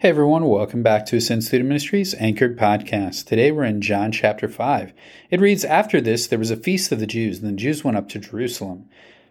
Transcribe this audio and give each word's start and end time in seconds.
Hey 0.00 0.10
everyone, 0.10 0.44
welcome 0.44 0.84
back 0.84 1.06
to 1.06 1.16
Ascend 1.16 1.42
Student 1.42 1.70
Ministries 1.70 2.14
Anchored 2.14 2.56
Podcast. 2.56 3.24
Today 3.24 3.50
we're 3.50 3.64
in 3.64 3.80
John 3.80 4.12
chapter 4.12 4.48
5. 4.48 4.92
It 5.28 5.40
reads 5.40 5.64
After 5.64 6.00
this, 6.00 6.28
there 6.28 6.38
was 6.38 6.52
a 6.52 6.56
feast 6.56 6.92
of 6.92 7.00
the 7.00 7.06
Jews, 7.06 7.40
and 7.40 7.48
the 7.48 7.60
Jews 7.60 7.82
went 7.82 7.96
up 7.96 8.08
to 8.10 8.20
Jerusalem. 8.20 8.88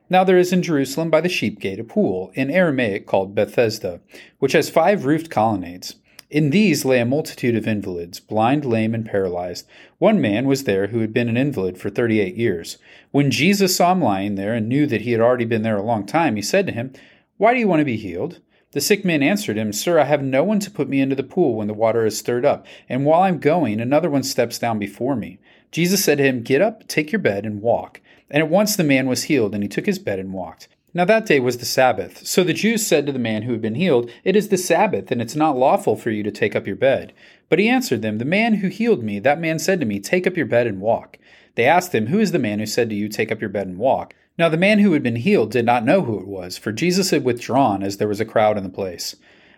Now 0.10 0.26
there 0.26 0.38
is 0.38 0.52
in 0.52 0.62
Jerusalem 0.62 1.10
by 1.10 1.22
the 1.22 1.30
sheep 1.30 1.62
gate 1.62 1.80
a 1.80 1.86
pool, 1.86 2.34
in 2.34 2.52
Aramaic 2.52 3.08
called 3.08 3.34
Bethesda, 3.34 4.02
which 4.40 4.52
has 4.52 4.70
five 4.70 5.06
roofed 5.06 5.32
colonnades. 5.32 5.96
In 6.30 6.50
these 6.50 6.84
lay 6.84 7.00
a 7.00 7.06
multitude 7.06 7.56
of 7.56 7.66
invalids, 7.66 8.20
blind, 8.20 8.66
lame, 8.66 8.94
and 8.94 9.06
paralyzed. 9.06 9.66
One 10.00 10.20
man 10.20 10.48
was 10.48 10.66
there 10.66 10.88
who 10.88 11.00
had 11.00 11.14
been 11.14 11.30
an 11.30 11.38
invalid 11.38 11.78
for 11.78 11.90
thirty 11.90 12.20
eight 12.20 12.36
years. 12.36 12.78
When 13.12 13.32
Jesus 13.32 13.74
saw 13.74 13.94
him 13.94 14.02
lying 14.02 14.36
there 14.36 14.54
and 14.54 14.68
knew 14.68 14.86
that 14.88 15.04
he 15.04 15.14
had 15.14 15.22
already 15.22 15.46
been 15.46 15.62
there 15.62 15.78
a 15.78 15.82
long 15.82 16.06
time, 16.06 16.36
he 16.36 16.42
said 16.42 16.68
to 16.68 16.74
him, 16.74 16.92
Why 17.38 17.54
do 17.54 17.60
you 17.62 17.70
want 17.70 17.80
to 17.80 17.86
be 17.86 17.96
healed? 17.96 18.42
The 18.78 18.82
sick 18.82 19.04
man 19.04 19.24
answered 19.24 19.58
him, 19.58 19.74
Sir, 19.74 19.98
I 19.98 20.04
have 20.04 20.22
no 20.22 20.44
one 20.44 20.60
to 20.60 20.70
put 20.70 20.88
me 20.88 21.02
into 21.02 21.16
the 21.16 21.24
pool 21.24 21.56
when 21.56 21.66
the 21.66 21.74
water 21.74 22.06
is 22.06 22.16
stirred 22.16 22.46
up, 22.46 22.64
and 22.88 23.06
while 23.06 23.24
I'm 23.24 23.40
going, 23.40 23.82
another 23.82 24.08
one 24.08 24.22
steps 24.22 24.60
down 24.60 24.78
before 24.78 25.16
me. 25.16 25.40
Jesus 25.72 26.04
said 26.04 26.20
to 26.20 26.24
him, 26.24 26.44
Get 26.44 26.62
up, 26.62 26.88
take 26.88 27.12
your 27.12 27.18
bed, 27.18 27.44
and 27.44 27.60
walk. 27.60 28.02
And 28.30 28.44
at 28.44 28.52
once 28.52 28.76
the 28.76 28.84
man 28.84 29.08
was 29.08 29.24
healed, 29.24 29.56
and 29.56 29.64
he 29.64 29.68
took 29.68 29.88
his 29.88 29.98
bed 29.98 30.20
and 30.20 30.32
walked. 30.32 30.68
Now 30.94 31.06
that 31.06 31.26
day 31.26 31.40
was 31.40 31.58
the 31.58 31.66
Sabbath. 31.66 32.28
So 32.28 32.44
the 32.44 32.54
Jews 32.54 32.86
said 32.86 33.08
to 33.08 33.12
the 33.12 33.18
man 33.18 33.42
who 33.42 33.52
had 33.54 33.64
been 33.64 33.74
healed, 33.74 34.12
It 34.24 34.36
is 34.36 34.50
the 34.50 34.60
Sabbath, 34.60 35.10
and 35.10 35.24
it's 35.24 35.36
not 35.36 35.58
lawful 35.58 35.96
for 35.96 36.12
you 36.12 36.22
to 36.22 36.30
take 36.30 36.56
up 36.56 36.68
your 36.68 36.76
bed. 36.76 37.14
But 37.50 37.58
he 37.58 37.68
answered 37.68 38.04
them, 38.04 38.20
The 38.20 38.26
man 38.26 38.58
who 38.58 38.68
healed 38.68 39.02
me, 39.02 39.18
that 39.18 39.42
man 39.42 39.58
said 39.58 39.80
to 39.80 39.88
me, 39.88 40.00
Take 40.00 40.28
up 40.28 40.38
your 40.38 40.46
bed 40.46 40.68
and 40.68 40.80
walk. 40.80 41.18
They 41.56 41.66
asked 41.66 41.96
him, 41.96 42.06
Who 42.06 42.20
is 42.20 42.32
the 42.32 42.38
man 42.38 42.60
who 42.60 42.68
said 42.68 42.92
to 42.92 42.96
you, 42.96 43.10
Take 43.10 43.32
up 43.32 43.42
your 43.42 43.50
bed 43.50 43.66
and 43.66 43.80
walk? 43.80 44.14
Now 44.38 44.50
the 44.50 44.58
man 44.58 44.80
who 44.80 44.94
had 44.94 45.02
been 45.02 45.16
healed 45.16 45.52
did 45.52 45.66
not 45.66 45.86
know 45.86 46.02
who 46.02 46.20
it 46.20 46.28
was, 46.28 46.58
for 46.58 46.72
Jesus 46.72 47.10
had 47.10 47.24
withdrawn 47.24 47.82
as 47.82 47.98
there 47.98 48.08
was 48.08 48.20
a 48.20 48.26
crowd 48.26 48.58
in 48.58 48.64
the 48.64 48.70
place. 48.70 49.16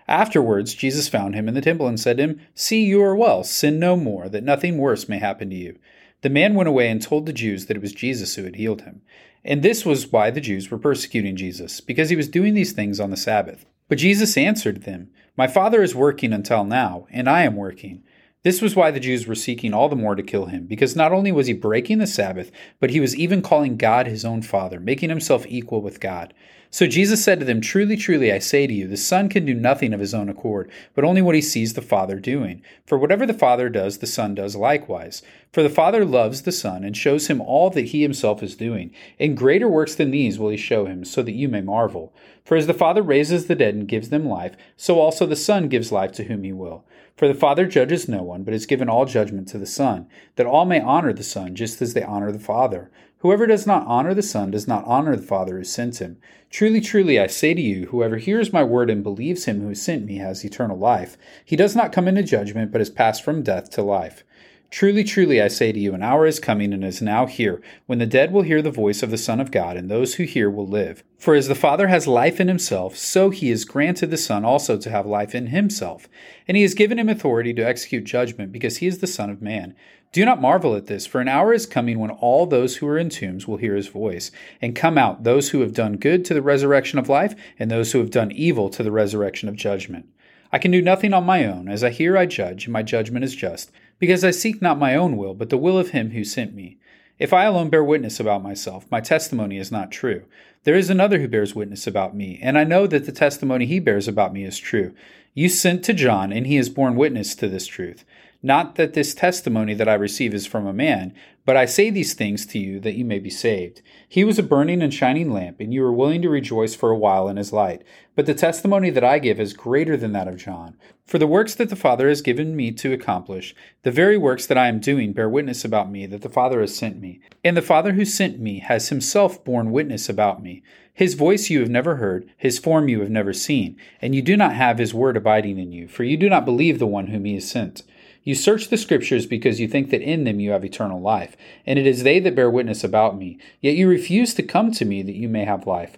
Afterwards, 0.08 0.74
Jesus 0.74 1.08
found 1.08 1.36
him 1.36 1.48
in 1.48 1.54
the 1.54 1.62
temple 1.62 1.88
and 1.88 2.00
said 2.00 2.18
to 2.18 2.24
him, 2.24 2.42
See, 2.56 2.84
you 2.84 3.02
are 3.04 3.16
well, 3.16 3.44
sin 3.44 3.78
no 3.78 3.96
more, 3.96 4.30
that 4.30 4.44
nothing 4.44 4.78
worse 4.78 5.08
may 5.10 5.20
happen 5.20 5.50
to 5.50 5.56
you. 5.56 5.78
The 6.22 6.30
man 6.30 6.56
went 6.56 6.70
away 6.70 6.90
and 6.90 7.02
told 7.02 7.26
the 7.26 7.34
Jews 7.34 7.66
that 7.66 7.78
it 7.78 7.82
was 7.82 7.94
Jesus 7.94 8.36
who 8.36 8.44
had 8.44 8.56
healed 8.56 8.82
him. 8.82 9.02
And 9.46 9.62
this 9.62 9.86
was 9.86 10.12
why 10.12 10.32
the 10.32 10.42
Jews 10.42 10.72
were 10.72 10.78
persecuting 10.78 11.36
Jesus, 11.36 11.80
because 11.80 12.10
he 12.10 12.16
was 12.16 12.28
doing 12.28 12.54
these 12.54 12.72
things 12.72 13.00
on 13.00 13.12
the 13.12 13.18
Sabbath. 13.18 13.66
But 13.88 13.98
Jesus 13.98 14.38
answered 14.38 14.84
them, 14.84 15.10
My 15.38 15.48
Father 15.48 15.82
is 15.82 15.96
working 15.96 16.34
until 16.34 16.64
now, 16.64 17.08
and 17.12 17.30
I 17.30 17.44
am 17.44 17.56
working. 17.56 18.04
This 18.42 18.62
was 18.62 18.74
why 18.74 18.90
the 18.90 19.02
Jews 19.02 19.28
were 19.28 19.36
seeking 19.36 19.74
all 19.74 19.90
the 19.90 19.98
more 19.98 20.16
to 20.16 20.24
kill 20.24 20.46
him, 20.46 20.66
because 20.66 20.96
not 20.96 21.12
only 21.12 21.30
was 21.30 21.48
he 21.48 21.54
breaking 21.54 21.98
the 21.98 22.08
Sabbath, 22.08 22.52
but 22.80 22.90
he 22.90 23.02
was 23.02 23.14
even 23.18 23.42
calling 23.42 23.76
God 23.76 24.08
his 24.08 24.24
own 24.24 24.44
Father, 24.44 24.80
making 24.80 25.10
himself 25.10 25.46
equal 25.50 25.82
with 25.82 26.00
God. 26.00 26.34
So 26.72 26.88
Jesus 26.88 27.22
said 27.22 27.40
to 27.40 27.46
them, 27.46 27.60
Truly, 27.60 27.98
truly, 27.98 28.32
I 28.32 28.40
say 28.40 28.66
to 28.66 28.74
you, 28.74 28.88
the 28.88 28.96
Son 28.96 29.28
can 29.28 29.44
do 29.46 29.54
nothing 29.54 29.94
of 29.94 30.00
his 30.00 30.14
own 30.14 30.30
accord, 30.30 30.72
but 30.94 31.04
only 31.04 31.22
what 31.22 31.36
he 31.36 31.42
sees 31.42 31.74
the 31.74 31.82
Father 31.82 32.18
doing. 32.18 32.62
For 32.86 32.98
whatever 32.98 33.26
the 33.26 33.34
Father 33.34 33.68
does, 33.68 33.98
the 33.98 34.08
Son 34.08 34.36
does 34.36 34.56
likewise. 34.56 35.22
For 35.52 35.64
the 35.64 35.70
Father 35.70 36.06
loves 36.06 36.44
the 36.44 36.52
Son, 36.52 36.84
and 36.84 36.96
shows 36.96 37.28
him 37.28 37.42
all 37.42 37.72
that 37.72 37.86
he 37.86 38.04
himself 38.04 38.44
is 38.44 38.56
doing. 38.56 38.92
And 39.20 39.36
greater 39.36 39.68
works 39.68 39.96
than 39.96 40.12
these 40.12 40.38
will 40.38 40.50
he 40.50 40.58
show 40.58 40.86
him, 40.86 41.04
so 41.04 41.24
that 41.24 41.32
you 41.32 41.50
may 41.50 41.62
marvel. 41.62 42.14
For 42.46 42.56
as 42.56 42.68
the 42.68 42.74
Father 42.74 43.02
raises 43.02 43.48
the 43.48 43.56
dead 43.56 43.74
and 43.74 43.88
gives 43.88 44.10
them 44.10 44.28
life, 44.28 44.56
so 44.78 45.00
also 45.00 45.26
the 45.26 45.36
Son 45.36 45.68
gives 45.68 45.92
life 45.92 46.12
to 46.14 46.26
whom 46.26 46.44
he 46.44 46.54
will. 46.54 46.86
For 47.18 47.28
the 47.28 47.34
Father 47.34 47.66
judges 47.66 48.08
no 48.08 48.22
one, 48.22 48.44
but 48.44 48.54
has 48.54 48.68
given 48.68 48.90
all 48.90 49.06
judgment 49.06 49.48
to 49.50 49.58
the 49.58 49.66
Son, 49.66 50.08
that 50.36 50.46
all 50.46 50.66
may 50.66 50.80
honor 50.80 51.14
the 51.14 51.24
Son, 51.24 51.56
just 51.56 51.82
as 51.82 51.94
they 51.94 52.04
honor 52.04 52.32
the 52.32 52.38
Father. 52.40 52.92
Whoever 53.18 53.48
does 53.48 53.68
not 53.68 53.86
honor 53.88 54.14
the 54.14 54.22
Son 54.22 54.52
does 54.52 54.68
not 54.68 54.86
honor 54.86 55.16
the 55.16 55.24
Father 55.24 55.58
who 55.58 55.64
sent 55.64 56.00
him. 56.00 56.18
Truly, 56.50 56.80
truly, 56.80 57.20
I 57.20 57.28
say 57.28 57.54
to 57.54 57.62
you, 57.62 57.88
whoever 57.88 58.18
hears 58.18 58.54
my 58.54 58.64
word 58.64 58.90
and 58.90 59.04
believes 59.04 59.46
him 59.46 59.62
who 59.62 59.76
sent 59.76 60.06
me 60.06 60.18
has 60.20 60.46
eternal 60.46 60.78
life. 60.78 61.18
He 61.44 61.56
does 61.58 61.76
not 61.76 61.92
come 61.92 62.08
into 62.08 62.24
judgment, 62.24 62.72
but 62.72 62.82
is 62.82 62.90
passed 62.90 63.24
from 63.24 63.44
death 63.44 63.70
to 63.72 63.82
life. 63.82 64.24
Truly, 64.72 65.04
truly, 65.04 65.42
I 65.42 65.48
say 65.48 65.72
to 65.72 65.80
you, 65.80 65.96
an 65.96 66.04
hour 66.04 66.28
is 66.28 66.40
coming 66.40 66.74
and 66.74 66.84
is 66.84 67.02
now 67.02 67.26
here, 67.26 67.60
when 67.88 67.98
the 67.98 68.06
dead 68.06 68.32
will 68.32 68.44
hear 68.44 68.62
the 68.62 68.70
voice 68.70 69.02
of 69.02 69.10
the 69.10 69.18
Son 69.18 69.40
of 69.40 69.50
God, 69.50 69.76
and 69.76 69.90
those 69.90 70.16
who 70.16 70.24
hear 70.26 70.48
will 70.48 70.68
live. 70.68 71.04
For 71.18 71.34
as 71.34 71.48
the 71.48 71.56
Father 71.56 71.88
has 71.88 72.06
life 72.06 72.40
in 72.40 72.48
himself, 72.48 72.96
so 72.96 73.32
he 73.32 73.50
has 73.50 73.66
granted 73.66 74.12
the 74.12 74.18
Son 74.18 74.46
also 74.46 74.78
to 74.78 74.92
have 74.92 75.08
life 75.08 75.34
in 75.34 75.48
himself. 75.48 76.08
And 76.48 76.56
he 76.56 76.62
has 76.62 76.76
given 76.76 77.00
him 77.00 77.10
authority 77.10 77.52
to 77.56 77.66
execute 77.66 78.04
judgment, 78.04 78.52
because 78.52 78.78
he 78.78 78.86
is 78.86 79.00
the 79.00 79.08
Son 79.08 79.32
of 79.32 79.42
Man. 79.42 79.76
Do 80.12 80.24
not 80.24 80.42
marvel 80.42 80.76
at 80.76 80.86
this, 80.86 81.08
for 81.08 81.20
an 81.20 81.28
hour 81.28 81.52
is 81.52 81.66
coming 81.66 81.98
when 81.98 82.12
all 82.12 82.46
those 82.46 82.78
who 82.78 82.88
are 82.88 82.98
in 82.98 83.10
tombs 83.10 83.48
will 83.48 83.58
hear 83.58 83.76
his 83.76 83.88
voice, 83.88 84.30
and 84.62 84.76
come 84.76 85.00
out, 85.00 85.24
those 85.24 85.50
who 85.50 85.62
have 85.62 85.74
done 85.74 85.98
good 85.98 86.24
to 86.26 86.36
the 86.36 86.44
resurrection 86.44 87.00
of 87.00 87.10
life, 87.10 87.34
and 87.58 87.72
those 87.72 87.92
who 87.92 87.98
have 88.00 88.12
done 88.12 88.32
evil 88.32 88.70
to 88.70 88.84
the 88.84 88.92
resurrection 88.92 89.50
of 89.50 89.56
judgment. 89.56 90.08
I 90.52 90.58
can 90.58 90.72
do 90.72 90.82
nothing 90.82 91.14
on 91.14 91.26
my 91.26 91.46
own. 91.46 91.70
As 91.70 91.84
I 91.84 91.90
hear, 91.90 92.18
I 92.18 92.26
judge, 92.26 92.66
and 92.66 92.74
my 92.74 92.84
judgment 92.84 93.24
is 93.24 93.36
just 93.36 93.72
because 94.00 94.24
I 94.24 94.32
seek 94.32 94.62
not 94.62 94.80
my 94.80 94.96
own 94.96 95.18
will, 95.18 95.34
but 95.34 95.50
the 95.50 95.58
will 95.58 95.78
of 95.78 95.90
him 95.90 96.12
who 96.12 96.24
sent 96.24 96.56
me. 96.56 96.78
If 97.20 97.34
I 97.34 97.44
alone 97.44 97.70
bear 97.70 97.84
witness 97.84 98.20
about 98.20 98.42
myself, 98.42 98.86
my 98.90 99.02
testimony 99.02 99.58
is 99.58 99.72
not 99.72 99.92
true. 99.92 100.24
There 100.64 100.76
is 100.76 100.90
another 100.90 101.20
who 101.20 101.28
bears 101.28 101.54
witness 101.54 101.86
about 101.86 102.16
me, 102.16 102.40
and 102.42 102.58
I 102.58 102.64
know 102.64 102.88
that 102.88 103.06
the 103.06 103.12
testimony 103.12 103.66
he 103.66 103.80
bears 103.80 104.08
about 104.08 104.34
me 104.34 104.46
is 104.46 104.58
true. 104.58 104.94
You 105.34 105.50
sent 105.50 105.84
to 105.86 105.94
John, 105.94 106.32
and 106.32 106.48
he 106.48 106.56
has 106.56 106.70
borne 106.70 106.96
witness 106.96 107.36
to 107.36 107.48
this 107.48 107.68
truth. 107.68 108.06
Not 108.42 108.76
that 108.76 108.94
this 108.94 109.14
testimony 109.14 109.74
that 109.74 109.90
I 109.90 109.96
receive 109.96 110.34
is 110.34 110.48
from 110.48 110.66
a 110.66 110.74
man, 110.74 111.14
but 111.50 111.58
I 111.58 111.66
say 111.66 111.90
these 111.90 112.14
things 112.14 112.46
to 112.46 112.60
you 112.60 112.80
that 112.82 112.94
you 112.94 113.04
may 113.04 113.18
be 113.18 113.32
saved. 113.32 113.82
He 114.08 114.24
was 114.24 114.38
a 114.38 114.44
burning 114.44 114.84
and 114.84 114.94
shining 114.94 115.34
lamp, 115.34 115.60
and 115.60 115.74
you 115.74 115.82
were 115.82 115.92
willing 115.92 116.22
to 116.22 116.30
rejoice 116.30 116.76
for 116.76 116.92
a 116.92 116.96
while 116.96 117.28
in 117.28 117.38
his 117.38 117.52
light. 117.52 117.82
But 118.16 118.28
the 118.28 118.36
testimony 118.36 118.92
that 118.92 119.04
I 119.04 119.18
give 119.18 119.40
is 119.40 119.54
greater 119.54 119.98
than 119.98 120.12
that 120.12 120.28
of 120.28 120.38
John. 120.38 120.78
For 121.08 121.18
the 121.18 121.26
works 121.26 121.56
that 121.56 121.72
the 121.72 121.76
Father 121.76 122.08
has 122.08 122.22
given 122.22 122.56
me 122.56 122.72
to 122.74 122.94
accomplish, 122.94 123.56
the 123.82 123.90
very 123.90 124.16
works 124.16 124.46
that 124.46 124.60
I 124.60 124.68
am 124.68 124.80
doing, 124.80 125.12
bear 125.12 125.28
witness 125.28 125.66
about 125.66 125.90
me 125.90 126.06
that 126.06 126.22
the 126.22 126.30
Father 126.30 126.62
has 126.62 126.78
sent 126.78 127.02
me. 127.02 127.20
And 127.44 127.58
the 127.58 127.64
Father 127.64 127.94
who 127.94 128.06
sent 128.06 128.40
me 128.40 128.60
has 128.60 128.90
himself 128.90 129.44
borne 129.44 129.72
witness 129.72 130.08
about 130.08 130.44
me. 130.44 130.62
His 130.94 131.16
voice 131.16 131.50
you 131.50 131.62
have 131.62 131.70
never 131.72 131.96
heard, 131.96 132.30
his 132.38 132.60
form 132.60 132.90
you 132.90 133.00
have 133.00 133.10
never 133.10 133.34
seen, 133.34 133.76
and 134.04 134.14
you 134.14 134.22
do 134.22 134.38
not 134.38 134.54
have 134.54 134.78
his 134.78 134.94
word 134.94 135.18
abiding 135.18 135.58
in 135.58 135.72
you, 135.72 135.88
for 135.88 136.04
you 136.04 136.16
do 136.16 136.30
not 136.30 136.46
believe 136.46 136.78
the 136.78 136.86
one 136.86 137.08
whom 137.08 137.26
he 137.26 137.34
has 137.34 137.50
sent. 137.50 137.82
You 138.24 138.36
search 138.36 138.68
the 138.68 138.78
Scriptures 138.78 139.26
because 139.26 139.60
you 139.60 139.68
think 139.68 139.90
that 139.90 140.02
in 140.02 140.24
them 140.24 140.40
you 140.40 140.52
have 140.52 140.66
eternal 140.66 141.00
life, 141.00 141.38
and 141.66 141.80
it 141.80 141.88
is 141.88 142.04
they 142.04 142.20
that 142.20 142.36
bear 142.36 142.50
witness 142.50 142.84
about 142.84 143.18
me. 143.18 143.38
Yet 143.62 143.76
you 143.76 143.88
refuse 143.88 144.34
to 144.36 144.44
come 144.44 144.72
to 144.74 144.86
me 144.86 145.02
that 145.02 145.16
you 145.16 145.30
may 145.30 145.46
have 145.46 145.66
life. 145.66 145.98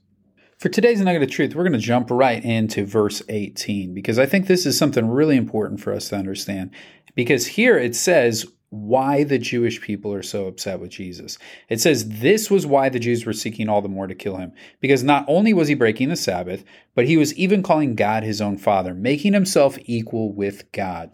For 0.61 0.69
today's 0.69 1.01
Nugget 1.01 1.23
of 1.23 1.31
Truth, 1.31 1.55
we're 1.55 1.63
going 1.63 1.73
to 1.73 1.79
jump 1.79 2.11
right 2.11 2.45
into 2.45 2.85
verse 2.85 3.23
18 3.29 3.95
because 3.95 4.19
I 4.19 4.27
think 4.27 4.45
this 4.45 4.67
is 4.67 4.77
something 4.77 5.09
really 5.09 5.35
important 5.35 5.79
for 5.79 5.91
us 5.91 6.09
to 6.09 6.15
understand. 6.15 6.69
Because 7.15 7.47
here 7.47 7.79
it 7.79 7.95
says, 7.95 8.45
why 8.69 9.23
the 9.23 9.39
Jewish 9.39 9.81
people 9.81 10.13
are 10.13 10.21
so 10.21 10.45
upset 10.45 10.79
with 10.79 10.91
Jesus. 10.91 11.39
It 11.67 11.81
says 11.81 12.07
this 12.07 12.51
was 12.51 12.67
why 12.67 12.89
the 12.89 12.99
Jews 12.99 13.25
were 13.25 13.33
seeking 13.33 13.67
all 13.67 13.81
the 13.81 13.89
more 13.89 14.05
to 14.05 14.15
kill 14.15 14.37
him, 14.37 14.53
because 14.79 15.03
not 15.03 15.25
only 15.27 15.51
was 15.51 15.67
he 15.67 15.73
breaking 15.73 16.07
the 16.07 16.15
Sabbath, 16.15 16.63
but 16.95 17.05
he 17.05 17.17
was 17.17 17.33
even 17.33 17.63
calling 17.63 17.95
God 17.95 18.23
his 18.23 18.39
own 18.39 18.57
father, 18.57 18.93
making 18.93 19.33
himself 19.33 19.77
equal 19.85 20.31
with 20.31 20.71
God 20.71 21.11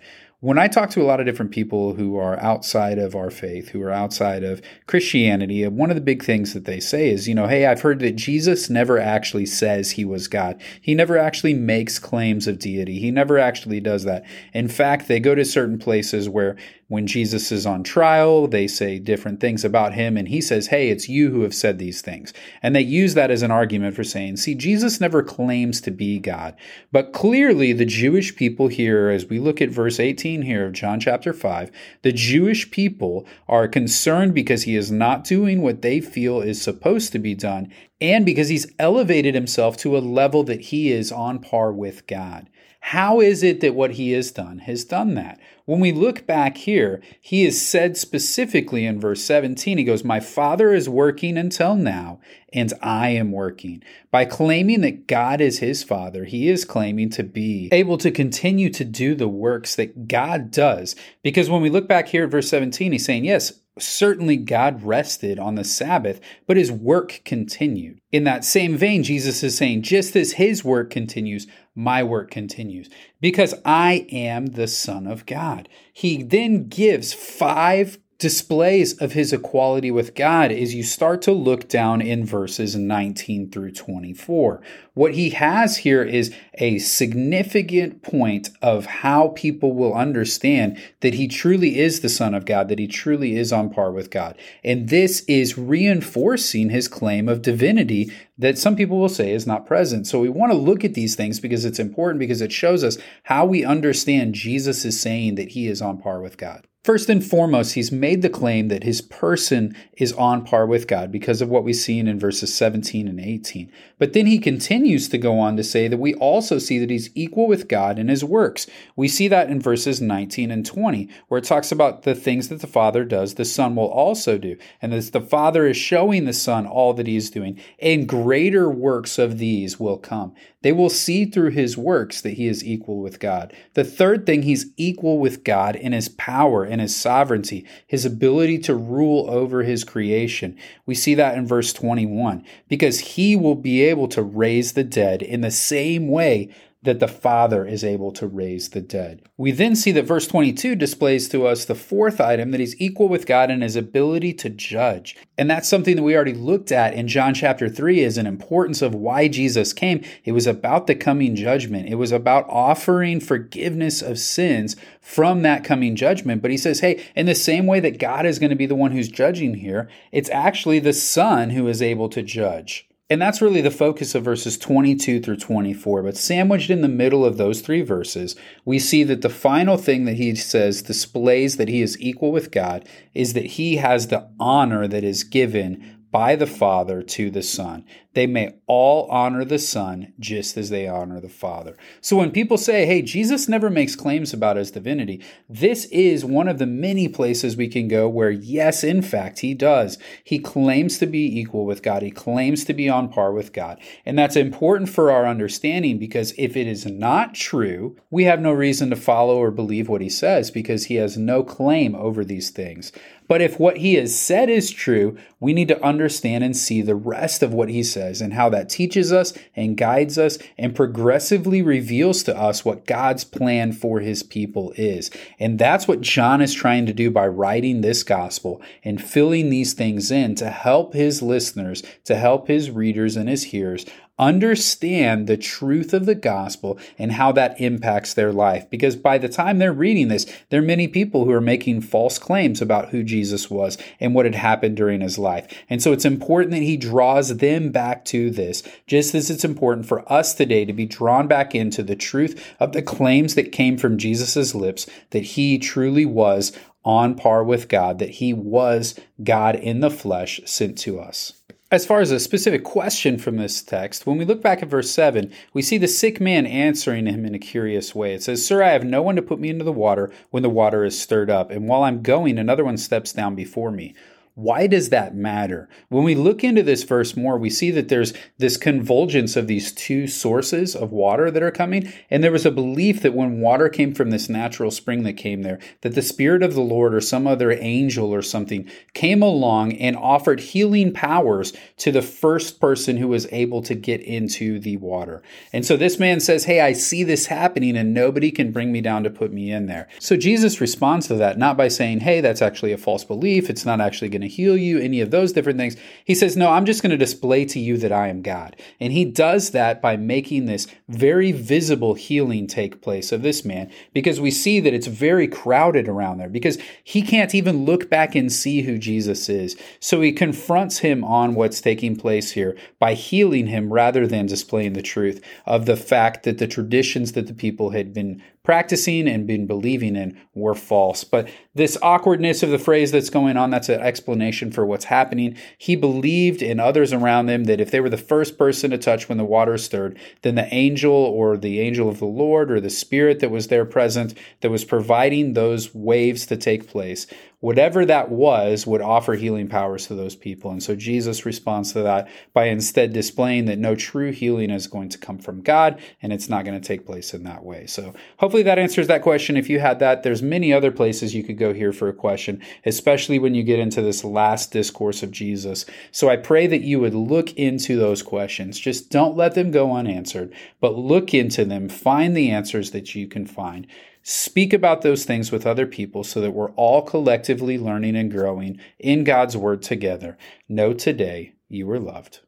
when 0.47 0.57
I 0.57 0.69
talk 0.69 0.89
to 0.91 1.01
a 1.01 1.03
lot 1.03 1.19
of 1.19 1.25
different 1.25 1.51
people 1.51 1.95
who 1.95 2.15
are 2.15 2.41
outside 2.41 2.99
of 2.99 3.17
our 3.17 3.29
faith, 3.29 3.67
who 3.67 3.81
are 3.81 3.91
outside 3.91 4.45
of 4.45 4.61
Christianity, 4.85 5.67
one 5.67 5.89
of 5.89 5.97
the 5.97 6.01
big 6.01 6.23
things 6.23 6.53
that 6.53 6.63
they 6.63 6.79
say 6.79 7.09
is, 7.09 7.27
you 7.27 7.35
know, 7.35 7.47
hey, 7.47 7.65
I've 7.65 7.81
heard 7.81 7.99
that 7.99 8.15
Jesus 8.15 8.69
never 8.69 8.97
actually 8.97 9.45
says 9.45 9.91
he 9.91 10.05
was 10.05 10.29
God. 10.29 10.61
He 10.81 10.95
never 10.95 11.17
actually 11.17 11.53
makes 11.53 11.99
claims 11.99 12.47
of 12.47 12.59
deity. 12.59 12.97
He 12.97 13.11
never 13.11 13.37
actually 13.37 13.81
does 13.81 14.05
that. 14.05 14.23
In 14.53 14.69
fact, 14.69 15.09
they 15.09 15.19
go 15.19 15.35
to 15.35 15.43
certain 15.43 15.79
places 15.79 16.29
where 16.29 16.55
when 16.89 17.05
Jesus 17.05 17.51
is 17.51 17.65
on 17.65 17.83
trial, 17.83 18.47
they 18.47 18.65
say 18.65 18.97
different 18.97 19.41
things 19.41 19.65
about 19.65 19.93
him, 19.93 20.15
and 20.15 20.29
he 20.29 20.39
says, 20.39 20.67
Hey, 20.67 20.89
it's 20.89 21.09
you 21.09 21.31
who 21.31 21.41
have 21.41 21.53
said 21.53 21.77
these 21.77 22.01
things. 22.01 22.31
And 22.63 22.73
they 22.73 22.81
use 22.81 23.13
that 23.13 23.29
as 23.29 23.41
an 23.41 23.51
argument 23.51 23.95
for 23.95 24.05
saying, 24.05 24.37
See, 24.37 24.55
Jesus 24.55 25.01
never 25.01 25.21
claims 25.21 25.81
to 25.81 25.91
be 25.91 26.17
God. 26.17 26.55
But 26.93 27.11
clearly, 27.11 27.73
the 27.73 27.85
Jewish 27.85 28.35
people 28.35 28.69
here, 28.69 29.09
as 29.09 29.25
we 29.25 29.37
look 29.37 29.61
at 29.61 29.69
verse 29.69 29.99
18 29.99 30.36
here 30.43 30.65
of 30.65 30.73
John 30.73 30.99
chapter 30.99 31.33
5, 31.33 31.71
the 32.01 32.11
Jewish 32.11 32.71
people 32.71 33.25
are 33.47 33.67
concerned 33.67 34.33
because 34.33 34.63
he 34.63 34.75
is 34.75 34.91
not 34.91 35.23
doing 35.23 35.61
what 35.61 35.81
they 35.81 35.99
feel 35.99 36.41
is 36.41 36.61
supposed 36.61 37.11
to 37.11 37.19
be 37.19 37.35
done, 37.35 37.71
and 37.99 38.25
because 38.25 38.49
he's 38.49 38.71
elevated 38.79 39.35
himself 39.35 39.77
to 39.77 39.97
a 39.97 39.99
level 39.99 40.43
that 40.43 40.61
he 40.61 40.91
is 40.91 41.11
on 41.11 41.39
par 41.39 41.71
with 41.71 42.07
God. 42.07 42.49
How 42.79 43.19
is 43.19 43.43
it 43.43 43.59
that 43.61 43.75
what 43.75 43.91
he 43.91 44.11
has 44.11 44.31
done 44.31 44.59
has 44.59 44.85
done 44.85 45.15
that? 45.15 45.39
When 45.65 45.81
we 45.81 45.91
look 45.91 46.25
back 46.25 46.55
here, 46.55 47.01
he 47.19 47.45
is 47.45 47.61
said 47.61 47.97
specifically 47.97 48.85
in 48.85 49.01
verse 49.01 49.21
17, 49.23 49.77
he 49.77 49.83
goes, 49.83 50.03
My 50.03 50.21
Father 50.21 50.73
is 50.73 50.87
working 50.87 51.37
until 51.37 51.75
now, 51.75 52.21
and 52.53 52.71
I 52.81 53.09
am 53.09 53.33
working. 53.33 53.83
By 54.09 54.23
claiming 54.23 54.81
that 54.81 55.07
God 55.07 55.41
is 55.41 55.59
his 55.59 55.83
Father, 55.83 56.23
he 56.23 56.47
is 56.47 56.63
claiming 56.63 57.09
to 57.11 57.23
be 57.23 57.67
able 57.73 57.97
to 57.97 58.11
continue 58.11 58.69
to 58.69 58.85
do 58.85 59.13
the 59.13 59.27
works 59.27 59.75
that 59.75 60.07
God 60.07 60.51
does. 60.51 60.95
Because 61.21 61.49
when 61.49 61.61
we 61.61 61.69
look 61.69 61.87
back 61.87 62.07
here 62.07 62.23
at 62.23 62.31
verse 62.31 62.49
17, 62.49 62.93
he's 62.93 63.05
saying, 63.05 63.25
Yes, 63.25 63.59
Certainly, 63.79 64.37
God 64.37 64.83
rested 64.83 65.39
on 65.39 65.55
the 65.55 65.63
Sabbath, 65.63 66.19
but 66.45 66.57
his 66.57 66.71
work 66.71 67.21
continued. 67.25 67.99
In 68.11 68.23
that 68.23 68.45
same 68.45 68.75
vein, 68.75 69.03
Jesus 69.03 69.43
is 69.43 69.57
saying, 69.57 69.83
just 69.83 70.15
as 70.15 70.33
his 70.33 70.63
work 70.63 70.89
continues, 70.89 71.47
my 71.77 72.03
work 72.03 72.31
continues, 72.31 72.89
because 73.21 73.53
I 73.63 74.07
am 74.11 74.47
the 74.47 74.67
Son 74.67 75.05
of 75.05 75.27
God. 75.27 75.69
He 75.93 76.23
then 76.23 76.67
gives 76.67 77.13
five 77.13 77.99
displays 78.17 78.97
of 78.97 79.13
his 79.13 79.31
equality 79.31 79.91
with 79.91 80.15
God 80.15 80.51
as 80.51 80.73
you 80.73 80.81
start 80.81 81.21
to 81.21 81.31
look 81.31 81.69
down 81.69 82.01
in 82.01 82.25
verses 82.25 82.75
19 82.75 83.51
through 83.51 83.71
24. 83.73 84.59
What 84.95 85.13
he 85.13 85.29
has 85.31 85.77
here 85.77 86.01
is 86.01 86.33
a 86.55 86.79
significant 86.79 88.01
point 88.01 88.49
of 88.59 88.87
how 88.87 89.27
people 89.29 89.73
will 89.73 89.93
understand 89.93 90.81
that 91.01 91.13
he 91.13 91.27
truly 91.27 91.77
is 91.77 91.99
the 91.99 92.09
Son 92.09 92.33
of 92.33 92.45
God, 92.45 92.69
that 92.69 92.79
he 92.79 92.87
truly 92.87 93.35
is 93.35 93.53
on 93.53 93.69
par 93.69 93.91
with 93.91 94.09
God. 94.09 94.35
And 94.63 94.89
this 94.89 95.19
is 95.27 95.57
reinforcing 95.57 96.71
his 96.71 96.87
claim 96.87 97.29
of 97.29 97.43
divinity 97.43 98.11
that 98.37 98.57
some 98.57 98.75
people 98.75 98.99
will 98.99 99.09
say 99.09 99.31
is 99.31 99.47
not 99.47 99.65
present. 99.65 100.07
So 100.07 100.19
we 100.19 100.29
want 100.29 100.51
to 100.51 100.57
look 100.57 100.83
at 100.83 100.93
these 100.93 101.15
things 101.15 101.39
because 101.39 101.65
it's 101.65 101.79
important 101.79 102.19
because 102.19 102.41
it 102.41 102.51
shows 102.51 102.83
us 102.83 102.97
how 103.23 103.45
we 103.45 103.65
understand 103.65 104.35
Jesus 104.35 104.85
is 104.85 104.99
saying 104.99 105.35
that 105.35 105.49
he 105.49 105.67
is 105.67 105.81
on 105.81 105.97
par 105.97 106.21
with 106.21 106.37
God. 106.37 106.67
First 106.87 107.09
and 107.09 107.21
foremost, 107.21 107.73
he's 107.73 107.91
made 107.91 108.21
the 108.21 108.29
claim 108.29 108.69
that 108.69 108.85
his 108.85 109.01
person 109.01 109.75
is 109.97 110.13
on 110.13 110.45
par 110.45 110.65
with 110.65 110.87
God 110.87 111.11
because 111.11 111.41
of 111.41 111.49
what 111.49 111.65
we've 111.65 111.75
seen 111.75 112.07
in 112.07 112.17
verses 112.17 112.55
17 112.55 113.09
and 113.09 113.19
18. 113.19 113.69
But 113.99 114.13
then 114.13 114.25
he 114.25 114.39
continues 114.39 115.09
to 115.09 115.17
go 115.17 115.37
on 115.37 115.57
to 115.57 115.65
say 115.65 115.89
that 115.89 115.97
we 115.97 116.13
also 116.13 116.59
see 116.59 116.79
that 116.79 116.89
he's 116.89 117.09
equal 117.13 117.45
with 117.45 117.67
God 117.67 117.99
in 117.99 118.07
his 118.07 118.23
works. 118.23 118.67
We 118.95 119.09
see 119.09 119.27
that 119.27 119.49
in 119.49 119.59
verses 119.59 119.99
19 119.99 120.49
and 120.49 120.65
20, 120.65 121.09
where 121.27 121.39
it 121.39 121.43
talks 121.43 121.73
about 121.73 122.03
the 122.03 122.15
things 122.15 122.47
that 122.47 122.61
the 122.61 122.67
Father 122.67 123.03
does, 123.03 123.33
the 123.33 123.43
Son 123.43 123.75
will 123.75 123.89
also 123.91 124.37
do. 124.37 124.55
And 124.81 124.93
as 124.93 125.11
the 125.11 125.19
Father 125.19 125.67
is 125.67 125.75
showing 125.75 126.23
the 126.23 126.31
Son 126.31 126.65
all 126.65 126.93
that 126.93 127.07
he 127.07 127.17
is 127.17 127.29
doing, 127.29 127.59
and 127.79 128.07
greater 128.27 128.69
works 128.69 129.17
of 129.17 129.37
these 129.37 129.79
will 129.79 129.97
come. 129.97 130.35
They 130.61 130.73
will 130.73 130.89
see 130.89 131.23
through 131.23 131.51
his 131.51 131.77
works 131.77 132.19
that 132.19 132.33
he 132.33 132.47
is 132.47 132.61
equal 132.61 132.99
with 132.99 133.21
God. 133.21 133.53
The 133.73 133.85
third 133.85 134.25
thing, 134.25 134.41
he's 134.41 134.65
equal 134.75 135.17
with 135.17 135.45
God 135.45 135.77
in 135.77 135.93
his 135.93 136.09
power 136.09 136.65
and 136.65 136.81
his 136.81 136.93
sovereignty, 136.93 137.65
his 137.87 138.03
ability 138.03 138.57
to 138.59 138.75
rule 138.75 139.29
over 139.29 139.63
his 139.63 139.85
creation. 139.85 140.57
We 140.85 140.93
see 140.93 141.15
that 141.15 141.37
in 141.37 141.47
verse 141.47 141.71
21 141.71 142.43
because 142.67 142.99
he 142.99 143.37
will 143.37 143.55
be 143.55 143.81
able 143.83 144.09
to 144.09 144.21
raise 144.21 144.73
the 144.73 144.83
dead 144.83 145.21
in 145.21 145.39
the 145.39 145.49
same 145.49 146.09
way 146.09 146.53
that 146.83 146.99
the 146.99 147.07
Father 147.07 147.65
is 147.65 147.83
able 147.83 148.11
to 148.11 148.27
raise 148.27 148.69
the 148.69 148.81
dead. 148.81 149.21
We 149.35 149.51
then 149.51 149.75
see 149.75 149.91
that 149.93 150.05
verse 150.05 150.27
22 150.27 150.75
displays 150.75 151.27
to 151.29 151.47
us 151.47 151.65
the 151.65 151.75
fourth 151.75 152.21
item 152.21 152.51
that 152.51 152.59
he's 152.59 152.79
equal 152.79 153.09
with 153.09 153.25
God 153.25 153.49
in 153.49 153.61
his 153.61 153.75
ability 153.75 154.33
to 154.35 154.49
judge. 154.49 155.17
And 155.37 155.49
that's 155.49 155.67
something 155.67 155.95
that 155.95 156.03
we 156.03 156.15
already 156.15 156.33
looked 156.33 156.71
at 156.71 156.93
in 156.93 157.07
John 157.07 157.33
chapter 157.33 157.67
3 157.67 158.03
as 158.03 158.17
an 158.17 158.27
importance 158.27 158.81
of 158.81 158.93
why 158.93 159.27
Jesus 159.27 159.73
came. 159.73 160.03
It 160.23 160.33
was 160.33 160.45
about 160.45 160.87
the 160.87 160.95
coming 160.95 161.35
judgment, 161.35 161.89
it 161.89 161.95
was 161.95 162.11
about 162.11 162.47
offering 162.47 163.19
forgiveness 163.19 164.01
of 164.01 164.19
sins 164.19 164.75
from 165.01 165.41
that 165.41 165.63
coming 165.63 165.95
judgment. 165.95 166.41
But 166.41 166.51
he 166.51 166.57
says, 166.57 166.81
hey, 166.81 167.03
in 167.15 167.25
the 167.25 167.35
same 167.35 167.65
way 167.65 167.79
that 167.79 167.99
God 167.99 168.25
is 168.25 168.39
going 168.39 168.51
to 168.51 168.55
be 168.55 168.65
the 168.65 168.75
one 168.75 168.91
who's 168.91 169.09
judging 169.09 169.55
here, 169.55 169.89
it's 170.11 170.29
actually 170.29 170.79
the 170.79 170.93
Son 170.93 171.49
who 171.49 171.67
is 171.67 171.81
able 171.81 172.09
to 172.09 172.21
judge. 172.21 172.87
And 173.09 173.21
that's 173.21 173.41
really 173.41 173.61
the 173.61 173.71
focus 173.71 174.15
of 174.15 174.25
verses 174.25 174.57
22 174.57 175.21
through 175.21 175.37
24. 175.37 176.03
But 176.03 176.17
sandwiched 176.17 176.69
in 176.69 176.81
the 176.81 176.89
middle 176.89 177.23
of 177.23 177.37
those 177.37 177.61
three 177.61 177.81
verses, 177.81 178.35
we 178.65 178.79
see 178.79 179.03
that 179.03 179.21
the 179.21 179.29
final 179.29 179.77
thing 179.77 180.03
that 180.05 180.17
he 180.17 180.35
says 180.35 180.81
displays 180.81 181.55
that 181.55 181.69
he 181.69 181.81
is 181.81 181.99
equal 182.01 182.33
with 182.33 182.51
God 182.51 182.85
is 183.13 183.31
that 183.31 183.45
he 183.45 183.77
has 183.77 184.07
the 184.07 184.27
honor 184.39 184.87
that 184.89 185.05
is 185.05 185.23
given 185.23 185.96
by 186.11 186.35
the 186.35 186.47
Father 186.47 187.01
to 187.01 187.29
the 187.29 187.43
Son. 187.43 187.85
They 188.13 188.25
may 188.25 188.55
all 188.65 189.07
honor 189.11 189.45
the 189.45 189.59
Son 189.59 190.13
just 190.19 190.57
as 190.57 190.71
they 190.71 190.87
honor 190.87 191.19
the 191.19 191.29
Father. 191.29 191.77
So 192.01 192.17
when 192.17 192.31
people 192.31 192.57
say, 192.57 192.85
hey, 192.85 193.03
Jesus 193.03 193.47
never 193.47 193.69
makes 193.69 193.95
claims 193.95 194.33
about 194.33 194.57
his 194.57 194.71
divinity, 194.71 195.23
this 195.47 195.85
is 195.85 196.25
one 196.25 196.47
of 196.47 196.57
the 196.57 196.65
many 196.65 197.07
places 197.07 197.55
we 197.55 197.67
can 197.67 197.87
go 197.87 198.09
where, 198.09 198.31
yes, 198.31 198.83
in 198.83 199.03
fact, 199.03 199.39
he 199.39 199.53
does. 199.53 199.99
He 200.23 200.39
claims 200.39 200.97
to 200.97 201.05
be 201.05 201.39
equal 201.39 201.65
with 201.65 201.83
God, 201.83 202.01
he 202.01 202.09
claims 202.09 202.65
to 202.65 202.73
be 202.73 202.89
on 202.89 203.09
par 203.09 203.31
with 203.31 203.53
God. 203.53 203.79
And 204.05 204.17
that's 204.17 204.35
important 204.35 204.89
for 204.89 205.11
our 205.11 205.27
understanding 205.27 205.99
because 205.99 206.33
if 206.37 206.57
it 206.57 206.65
is 206.65 206.85
not 206.85 207.35
true, 207.35 207.97
we 208.09 208.23
have 208.23 208.39
no 208.39 208.51
reason 208.51 208.89
to 208.89 208.95
follow 208.95 209.37
or 209.37 209.51
believe 209.51 209.89
what 209.89 210.01
he 210.01 210.09
says 210.09 210.49
because 210.49 210.85
he 210.85 210.95
has 210.95 211.17
no 211.17 211.43
claim 211.43 211.93
over 211.93 212.25
these 212.25 212.49
things. 212.49 212.91
But 213.27 213.41
if 213.41 213.59
what 213.59 213.77
he 213.77 213.95
has 213.95 214.17
said 214.17 214.49
is 214.49 214.71
true, 214.71 215.17
we 215.39 215.53
need 215.53 215.67
to 215.67 215.83
understand 215.83 216.43
and 216.43 216.55
see 216.55 216.81
the 216.81 216.95
rest 216.95 217.43
of 217.43 217.53
what 217.53 217.69
he 217.69 217.83
says 217.83 218.21
and 218.21 218.33
how 218.33 218.49
that 218.49 218.69
teaches 218.69 219.11
us 219.11 219.33
and 219.55 219.77
guides 219.77 220.17
us 220.17 220.37
and 220.57 220.75
progressively 220.75 221.61
reveals 221.61 222.23
to 222.23 222.37
us 222.37 222.63
what 222.63 222.87
God's 222.87 223.23
plan 223.23 223.71
for 223.71 223.99
his 223.99 224.23
people 224.23 224.73
is. 224.75 225.11
And 225.39 225.59
that's 225.59 225.87
what 225.87 226.01
John 226.01 226.41
is 226.41 226.53
trying 226.53 226.85
to 226.85 226.93
do 226.93 227.11
by 227.11 227.27
writing 227.27 227.81
this 227.81 228.03
gospel 228.03 228.61
and 228.83 229.03
filling 229.03 229.49
these 229.49 229.73
things 229.73 230.09
in 230.09 230.35
to 230.35 230.49
help 230.49 230.93
his 230.93 231.21
listeners, 231.21 231.83
to 232.05 232.15
help 232.15 232.47
his 232.47 232.71
readers 232.71 233.15
and 233.15 233.29
his 233.29 233.45
hearers 233.45 233.85
understand 234.19 235.27
the 235.27 235.37
truth 235.37 235.93
of 235.93 236.05
the 236.05 236.15
gospel 236.15 236.79
and 236.97 237.11
how 237.11 237.31
that 237.31 237.59
impacts 237.61 238.13
their 238.13 238.31
life. 238.31 238.69
Because 238.69 238.95
by 238.95 239.17
the 239.17 239.29
time 239.29 239.59
they're 239.59 239.73
reading 239.73 240.07
this, 240.07 240.25
there 240.49 240.61
are 240.61 240.65
many 240.65 240.87
people 240.87 241.25
who 241.25 241.31
are 241.31 241.41
making 241.41 241.81
false 241.81 242.17
claims 242.17 242.61
about 242.61 242.89
who 242.89 243.03
Jesus 243.03 243.49
was 243.49 243.77
and 243.99 244.15
what 244.15 244.25
had 244.25 244.35
happened 244.35 244.77
during 244.77 245.01
his 245.01 245.19
life. 245.19 245.47
And 245.69 245.81
so 245.81 245.93
it's 245.93 246.05
important 246.05 246.51
that 246.51 246.63
he 246.63 246.77
draws 246.77 247.37
them 247.37 247.71
back 247.71 248.05
to 248.05 248.29
this, 248.29 248.63
just 248.87 249.13
as 249.13 249.29
it's 249.29 249.45
important 249.45 249.85
for 249.85 250.11
us 250.11 250.33
today 250.33 250.65
to 250.65 250.73
be 250.73 250.85
drawn 250.85 251.27
back 251.27 251.53
into 251.53 251.83
the 251.83 251.95
truth 251.95 252.55
of 252.59 252.73
the 252.73 252.81
claims 252.81 253.35
that 253.35 253.51
came 253.51 253.77
from 253.77 253.97
Jesus' 253.97 254.55
lips 254.55 254.87
that 255.11 255.23
he 255.23 255.59
truly 255.59 256.05
was 256.05 256.51
on 256.83 257.15
par 257.15 257.43
with 257.43 257.67
God, 257.67 257.99
that 257.99 258.11
he 258.11 258.33
was 258.33 258.97
God 259.21 259.55
in 259.55 259.81
the 259.81 259.91
flesh 259.91 260.39
sent 260.45 260.77
to 260.79 260.99
us. 260.99 261.33
As 261.69 261.85
far 261.85 261.99
as 261.99 262.11
a 262.11 262.19
specific 262.21 262.63
question 262.63 263.17
from 263.17 263.35
this 263.35 263.61
text, 263.61 264.07
when 264.07 264.17
we 264.17 264.23
look 264.23 264.41
back 264.41 264.63
at 264.63 264.69
verse 264.69 264.89
7, 264.89 265.29
we 265.51 265.61
see 265.61 265.77
the 265.77 265.85
sick 265.85 266.21
man 266.21 266.45
answering 266.45 267.07
him 267.07 267.25
in 267.25 267.35
a 267.35 267.39
curious 267.39 267.93
way. 267.93 268.13
It 268.13 268.23
says, 268.23 268.45
Sir, 268.45 268.63
I 268.63 268.69
have 268.69 268.85
no 268.85 269.01
one 269.01 269.17
to 269.17 269.21
put 269.21 269.37
me 269.37 269.49
into 269.49 269.65
the 269.65 269.73
water 269.73 270.09
when 270.29 270.43
the 270.43 270.49
water 270.49 270.85
is 270.85 270.97
stirred 270.97 271.29
up, 271.29 271.51
and 271.51 271.67
while 271.67 271.83
I'm 271.83 272.01
going, 272.01 272.39
another 272.39 272.63
one 272.63 272.77
steps 272.77 273.11
down 273.11 273.35
before 273.35 273.69
me. 273.69 273.93
Why 274.37 274.67
does 274.67 274.89
that 274.89 275.15
matter? 275.15 275.67
When 275.89 276.03
we 276.03 276.13
look 276.13 276.43
into 276.43 276.61
this 276.61 276.83
verse 276.83 277.17
more, 277.17 277.39
we 277.39 277.49
see 277.49 277.71
that 277.71 277.89
there's 277.89 278.13
this 278.37 278.55
convergence 278.55 279.35
of 279.35 279.47
these 279.47 279.71
two 279.71 280.05
sources 280.05 280.75
of 280.75 280.91
water 280.91 281.31
that 281.31 281.41
are 281.41 281.49
coming. 281.49 281.91
And 282.11 282.23
there 282.23 282.31
was 282.31 282.45
a 282.45 282.51
belief 282.51 283.01
that 283.01 283.15
when 283.15 283.41
water 283.41 283.67
came 283.67 283.95
from 283.95 284.11
this 284.11 284.29
natural 284.29 284.69
spring 284.69 285.01
that 285.01 285.13
came 285.13 285.41
there, 285.41 285.57
that 285.81 285.95
the 285.95 286.03
Spirit 286.03 286.43
of 286.43 286.53
the 286.53 286.61
Lord 286.61 286.93
or 286.93 287.01
some 287.01 287.25
other 287.25 287.51
angel 287.51 288.13
or 288.13 288.21
something 288.21 288.69
came 288.93 289.23
along 289.23 289.73
and 289.73 289.97
offered 289.97 290.39
healing 290.39 290.93
powers 290.93 291.51
to 291.77 291.91
the 291.91 292.03
first 292.03 292.59
person 292.59 292.97
who 292.97 293.07
was 293.07 293.25
able 293.31 293.63
to 293.63 293.73
get 293.73 294.01
into 294.01 294.59
the 294.59 294.77
water. 294.77 295.23
And 295.51 295.65
so 295.65 295.75
this 295.75 295.97
man 295.97 296.19
says, 296.19 296.43
Hey, 296.43 296.61
I 296.61 296.73
see 296.73 297.03
this 297.03 297.25
happening 297.25 297.75
and 297.75 297.91
nobody 297.91 298.29
can 298.29 298.51
bring 298.51 298.71
me 298.71 298.81
down 298.81 299.03
to 299.03 299.09
put 299.09 299.33
me 299.33 299.51
in 299.51 299.65
there. 299.65 299.87
So 299.97 300.15
Jesus 300.15 300.61
responds 300.61 301.07
to 301.07 301.15
that 301.15 301.39
not 301.39 301.57
by 301.57 301.69
saying, 301.69 302.01
Hey, 302.01 302.21
that's 302.21 302.43
actually 302.43 302.71
a 302.71 302.77
false 302.77 303.03
belief. 303.03 303.49
It's 303.49 303.65
not 303.65 303.81
actually 303.81 304.09
going 304.09 304.21
to 304.21 304.26
to 304.27 304.35
heal 304.35 304.57
you, 304.57 304.79
any 304.79 305.01
of 305.01 305.11
those 305.11 305.31
different 305.31 305.57
things. 305.57 305.75
He 306.05 306.15
says, 306.15 306.35
No, 306.35 306.51
I'm 306.51 306.65
just 306.65 306.81
going 306.81 306.91
to 306.91 306.97
display 306.97 307.45
to 307.45 307.59
you 307.59 307.77
that 307.77 307.91
I 307.91 308.07
am 308.07 308.21
God. 308.21 308.55
And 308.79 308.93
he 308.93 309.05
does 309.05 309.51
that 309.51 309.81
by 309.81 309.97
making 309.97 310.45
this 310.45 310.67
very 310.87 311.31
visible 311.31 311.93
healing 311.93 312.47
take 312.47 312.81
place 312.81 313.11
of 313.11 313.21
this 313.21 313.45
man 313.45 313.71
because 313.93 314.19
we 314.19 314.31
see 314.31 314.59
that 314.59 314.73
it's 314.73 314.87
very 314.87 315.27
crowded 315.27 315.87
around 315.87 316.17
there 316.17 316.29
because 316.29 316.57
he 316.83 317.01
can't 317.01 317.33
even 317.33 317.65
look 317.65 317.89
back 317.89 318.15
and 318.15 318.31
see 318.31 318.61
who 318.61 318.77
Jesus 318.77 319.29
is. 319.29 319.55
So 319.79 320.01
he 320.01 320.11
confronts 320.11 320.79
him 320.79 321.03
on 321.03 321.35
what's 321.35 321.61
taking 321.61 321.95
place 321.95 322.31
here 322.31 322.57
by 322.79 322.93
healing 322.93 323.47
him 323.47 323.71
rather 323.71 324.07
than 324.07 324.25
displaying 324.25 324.73
the 324.73 324.81
truth 324.81 325.23
of 325.45 325.65
the 325.65 325.77
fact 325.77 326.23
that 326.23 326.37
the 326.37 326.47
traditions 326.47 327.13
that 327.13 327.27
the 327.27 327.33
people 327.33 327.71
had 327.71 327.93
been 327.93 328.21
practicing 328.47 329.09
and 329.09 329.27
been 329.27 329.45
believing 329.45 329.97
in 329.97 330.17
were 330.33 330.55
false. 330.55 331.03
But 331.03 331.27
this 331.53 331.77
awkwardness 331.81 332.43
of 332.43 332.49
the 332.49 332.57
phrase 332.57 332.93
that's 332.93 333.09
going 333.09 333.35
on, 333.35 333.49
that's 333.49 333.67
an 333.67 333.81
explanation 333.81 334.53
for 334.53 334.65
what's 334.65 334.85
happening. 334.85 335.35
He 335.57 335.75
believed 335.75 336.41
in 336.41 336.57
others 336.57 336.93
around 336.93 337.25
them 337.25 337.43
that 337.43 337.59
if 337.59 337.71
they 337.71 337.81
were 337.81 337.89
the 337.89 337.97
first 337.97 338.37
person 338.37 338.71
to 338.71 338.77
touch 338.77 339.09
when 339.09 339.17
the 339.17 339.25
water 339.25 339.57
stirred, 339.57 339.99
then 340.21 340.35
the 340.35 340.47
angel 340.53 340.93
or 340.93 341.35
the 341.35 341.59
angel 341.59 341.89
of 341.89 341.99
the 341.99 342.05
Lord 342.05 342.49
or 342.49 342.61
the 342.61 342.69
spirit 342.69 343.19
that 343.19 343.31
was 343.31 343.49
there 343.49 343.65
present 343.65 344.17
that 344.39 344.49
was 344.49 344.63
providing 344.63 345.33
those 345.33 345.75
waves 345.75 346.25
to 346.27 346.37
take 346.37 346.69
place 346.69 347.05
whatever 347.39 347.85
that 347.85 348.09
was 348.09 348.65
would 348.65 348.81
offer 348.81 349.13
healing 349.13 349.47
powers 349.47 349.87
to 349.87 349.95
those 349.95 350.15
people. 350.15 350.49
And 350.51 350.61
so 350.61 350.75
Jesus 350.75 351.25
responds 351.25 351.73
to 351.73 351.83
that 351.83 352.09
by 352.33 352.45
instead 352.45 352.93
displaying 352.93 353.45
that 353.45 353.59
no 353.59 353.75
true 353.75 354.11
healing 354.11 354.49
is 354.49 354.67
going 354.67 354.89
to 354.89 354.97
come 354.97 355.19
from 355.19 355.41
God 355.41 355.79
and 356.01 356.11
it's 356.11 356.29
not 356.29 356.45
going 356.45 356.59
to 356.59 356.67
take 356.67 356.85
place 356.85 357.13
in 357.13 357.23
that 357.23 357.43
way. 357.43 357.67
So 357.67 357.93
hopefully 358.37 358.51
that 358.53 358.61
answers 358.61 358.85
that 358.85 359.01
question. 359.01 359.35
If 359.35 359.49
you 359.49 359.59
had 359.59 359.79
that, 359.79 360.03
there's 360.03 360.21
many 360.21 360.53
other 360.53 360.71
places 360.71 361.15
you 361.15 361.23
could 361.23 361.39
go 361.39 361.55
here 361.55 361.73
for 361.73 361.89
a 361.89 361.93
question, 361.93 362.39
especially 362.67 363.17
when 363.17 363.33
you 363.33 363.41
get 363.41 363.57
into 363.57 363.81
this 363.81 364.03
last 364.03 364.51
discourse 364.51 365.01
of 365.01 365.09
Jesus. 365.09 365.65
So 365.91 366.07
I 366.07 366.17
pray 366.17 366.45
that 366.45 366.61
you 366.61 366.79
would 366.79 366.93
look 366.93 367.33
into 367.33 367.79
those 367.79 368.03
questions. 368.03 368.59
Just 368.59 368.91
don't 368.91 369.17
let 369.17 369.33
them 369.33 369.49
go 369.49 369.75
unanswered, 369.75 370.35
but 370.59 370.77
look 370.77 371.15
into 371.15 371.45
them, 371.45 371.67
find 371.67 372.15
the 372.15 372.29
answers 372.29 372.69
that 372.71 372.93
you 372.93 373.07
can 373.07 373.25
find. 373.25 373.65
Speak 374.03 374.53
about 374.53 374.83
those 374.83 375.03
things 375.03 375.31
with 375.31 375.47
other 375.47 375.65
people 375.65 376.03
so 376.03 376.21
that 376.21 376.35
we're 376.35 376.51
all 376.51 376.83
collectively 376.83 377.57
learning 377.57 377.95
and 377.95 378.11
growing 378.11 378.59
in 378.77 379.03
God's 379.03 379.35
Word 379.35 379.63
together. 379.63 380.15
Know 380.47 380.73
today 380.73 381.33
you 381.49 381.67
are 381.71 381.79
loved. 381.79 382.19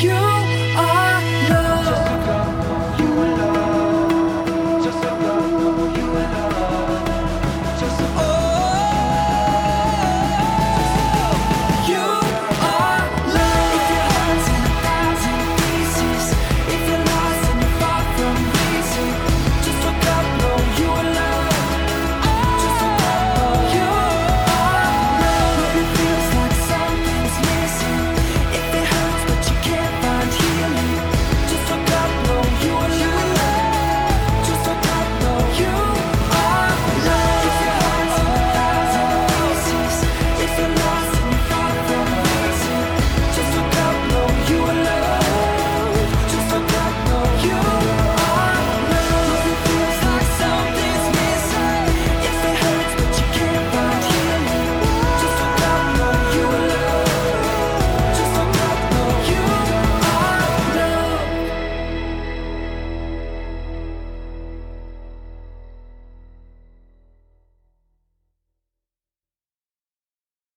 You 0.00 0.45